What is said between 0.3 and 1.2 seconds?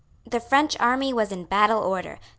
French army